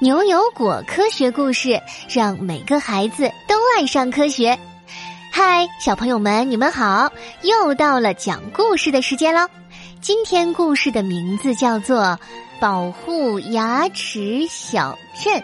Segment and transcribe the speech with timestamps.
[0.00, 4.56] 牛油果科学故事，让每个孩子都爱上科学。
[5.32, 7.12] 嗨，小朋友们，你们好！
[7.42, 9.48] 又到了讲故事的时间喽。
[10.00, 12.00] 今天故事的名字叫做
[12.60, 15.34] 《保护牙齿小镇》。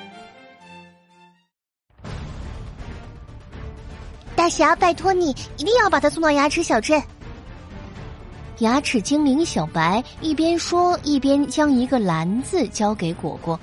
[4.36, 7.02] 大侠，拜托你一定要把他送到牙齿小镇。
[8.58, 13.58] 牙齿精灵小白一边说，一边将一个篮子交给果果。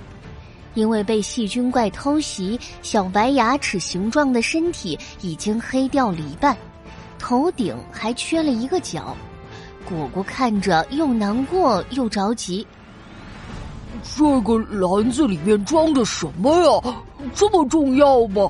[0.73, 6.55] 因为被细菌怪偷袭，小白牙齿形状的身体已经黑掉了一半，
[7.19, 9.15] 头顶还缺了一个角。
[9.85, 12.65] 果果看着又难过又着急。
[14.15, 16.95] 这个篮子里面装的什么呀？
[17.35, 18.49] 这么重要吗？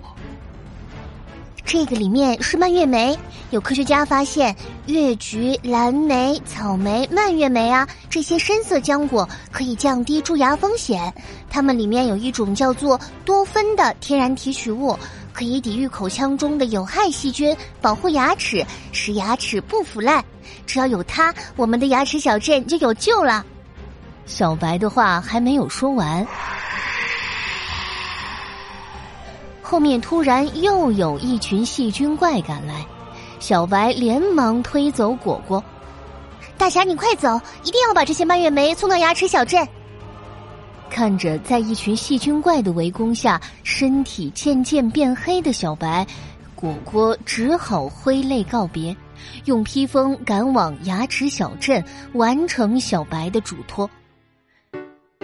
[1.64, 3.18] 这个里面是蔓越莓，
[3.52, 4.54] 有科学家发现，
[4.88, 11.14] 越橘、蓝莓、草莓、蔓越莓啊，这些深色浆果可以降低蛀牙风险。
[11.50, 14.98] 它们里面有一种叫做多酚的天然提取物，
[15.32, 20.24] 可以抵御口腔中的有害细菌，保护牙齿，使牙齿不腐烂。
[20.66, 23.46] 只要有它，我们的牙齿小镇就有救了。
[24.26, 26.26] 小白的话还没有说完。
[29.72, 32.86] 后面突然又有一群细菌怪赶来，
[33.40, 35.64] 小白连忙推走果果。
[36.58, 39.66] 大侠，你快走，一定要把这些蔓越莓送到牙齿小镇。
[40.90, 46.06] 看着在一群细菌怪的围攻下，身体渐渐变黑的小白，
[46.54, 48.94] 果果只好挥泪告别，
[49.46, 53.90] 用披风赶往牙齿小镇，完成小白的嘱托。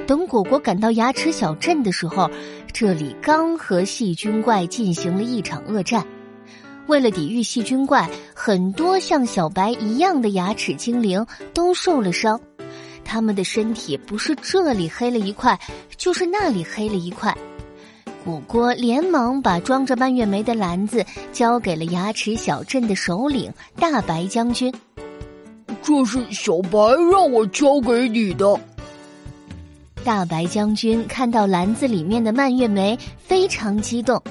[0.06, 2.32] 等果果赶到牙齿小镇的时候，
[2.80, 6.06] 这里刚和细菌怪进行了一场恶战。
[6.86, 11.26] 为了抵御细菌怪，很多像小白一样的牙齿精灵
[11.56, 12.40] 都受了伤，
[13.04, 15.60] 他们的身体不是这里黑了一块，
[15.98, 17.36] 就是那里黑了一块。
[18.24, 21.04] 果果连忙把装着蔓越莓的篮子
[21.34, 24.72] 交给了牙齿小镇的首领大白将军。
[25.82, 26.78] 这是小白
[27.12, 28.56] 让我交给你的。
[30.08, 34.24] 大白将军看到篮子里面的蔓越莓，非常激动。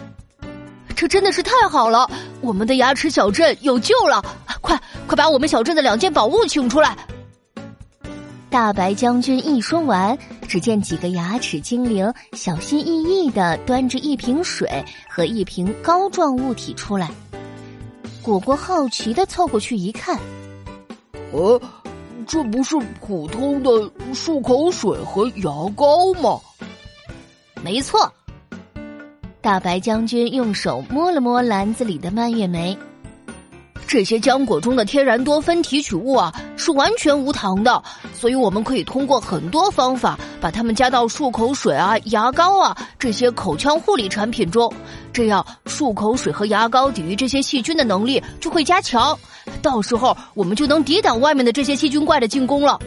[0.96, 2.10] 这真的是太好了，
[2.40, 4.24] 我们的牙齿小镇有救了！
[4.62, 6.96] 快快把我们小镇的两件宝物请出来！
[8.48, 10.16] 大白将军一说完，
[10.48, 17.10] 只见几个牙齿精灵小心翼翼的端着一瓶水和一瓶膏状物体出来。
[18.22, 20.18] 果果好奇的凑过去一看，
[21.32, 21.60] 哦。
[22.26, 23.70] 这不是普通的
[24.12, 26.40] 漱口水和牙膏吗？
[27.62, 28.12] 没错。
[29.40, 32.76] 大白将军用手摸了摸篮子里的蔓越莓，
[33.86, 37.82] 这些浆果中的天然多酚提取物啊，是完全无糖的，
[38.12, 44.72] 所以我们可以通过很多方法把它们加到漱口水啊、牙膏啊这些口腔护理产品中，
[45.12, 49.16] 这样漱口水和牙膏抵御这些细菌的能力就会加强。
[49.62, 52.78] 到时候我们就能抵挡外面的这些细菌怪的进攻了。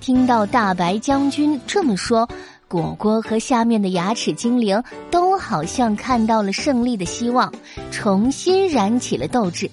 [0.00, 2.28] 听到大白将军这么说，
[2.74, 7.54] 果果和下面的牙齿精灵都好像看到了胜利的希望，
[7.92, 9.70] 重新燃起了斗志。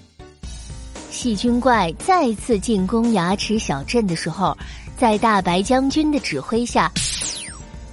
[1.10, 4.56] 细菌怪再次进攻牙齿小镇的时候，
[4.96, 6.92] 在大白将军的指挥下，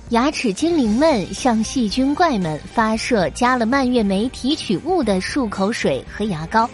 [0.09, 6.69] 牙齿精灵们向细菌怪们发射加了蔓越莓提取物的漱口水和牙膏。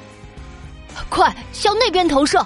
[1.08, 2.46] 快向那边投射！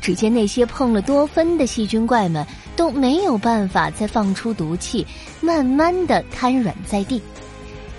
[0.00, 2.46] 只见那些碰了多酚的细菌怪们
[2.78, 5.04] 都没有办法再放出毒气，
[5.40, 7.20] 慢慢的瘫软在地。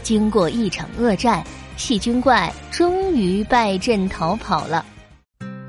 [0.04, 1.44] 经过一场恶战，
[1.76, 4.86] 细菌怪终于败阵逃跑了。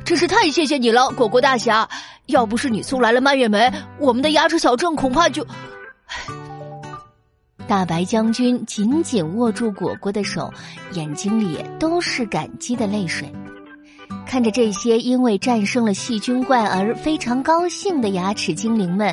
[0.05, 1.89] 真是太谢谢你了，果果大侠！
[2.27, 5.45] 要不是你送来了蔓越莓，我们的牙齿小镇恐怕就……
[7.67, 10.53] 大白将军紧紧握住果果的手，
[10.93, 13.29] 眼睛里都是感激的泪水。
[14.31, 19.13] 看着这些因为战胜了细菌怪而非常高兴的牙齿精灵们，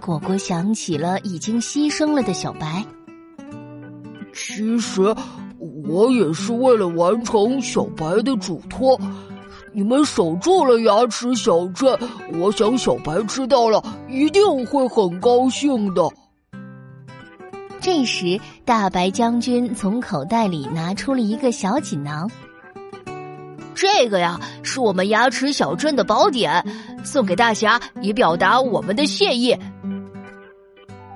[0.00, 2.82] 果果想起了已经牺牲了的小白。
[4.32, 5.14] 其实，
[5.86, 8.98] 我也是为了完成小白的嘱托。
[9.74, 11.94] 你们守住了牙齿小镇，
[12.40, 16.08] 我想小白知道了一定会很高兴的。
[17.78, 22.30] 这时，大白将军从口袋里拿出了一个小锦囊。
[23.76, 26.64] 这个呀，是我们牙齿小镇的宝典，
[27.04, 29.54] 送给大侠，以表达我们的谢意。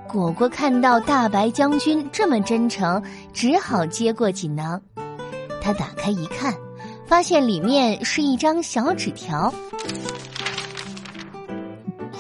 [0.06, 3.02] 果果看到大白将军这么真诚，
[3.32, 4.80] 只好接过锦囊。
[5.62, 6.54] 他打开一看，
[7.06, 9.52] 发现里面是一张小纸条。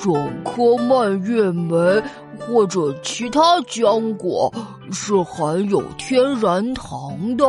[0.02, 2.02] 整颗蔓越莓
[2.38, 4.50] 或者其他浆果
[4.90, 7.44] 是含有天然糖的，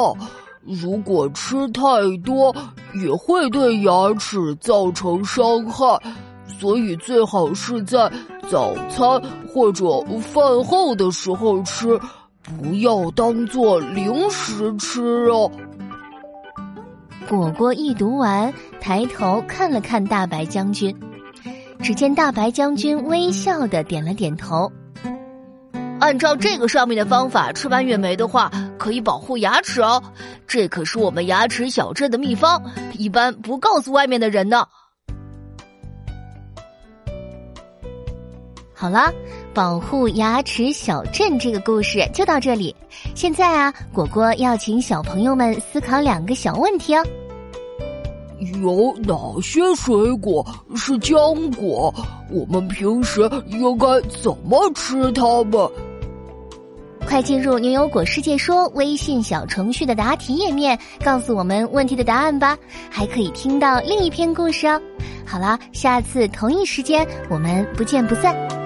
[0.63, 1.81] 如果吃太
[2.23, 2.55] 多
[2.93, 5.99] 也会对牙齿造成伤害，
[6.59, 8.11] 所以最好是在
[8.49, 9.21] 早餐
[9.51, 11.99] 或者饭后的时候吃，
[12.43, 15.49] 不要当做零食吃哦。
[17.27, 20.95] 果果一读完，抬头看了看大白将军。
[21.81, 24.71] 只见大白将军微笑的点了点头。
[26.01, 30.01] 按照这个上面的方法吃蔓越莓的话，可以保护牙齿哦。
[30.47, 32.59] 这可是我们牙齿小镇的秘方，
[32.93, 34.65] 一般不告诉外面的人呢。
[38.73, 39.13] 好了，
[39.53, 42.75] 保护牙齿小镇这个故事就到这里。
[43.13, 47.05] 现在啊，果果要请小朋友们思考两个小问题哦。
[48.59, 50.43] 有哪些水果
[50.75, 51.93] 是浆果？
[52.31, 55.71] 我们平时应该怎么吃它们？
[57.11, 62.57] 快进入“牛油果世界说”微信小程序的答题页面，告诉我们问题的答案吧！
[62.89, 64.81] 还可以听到另一篇故事哦。
[65.25, 68.60] 好了，下次同一时间我们不见不散。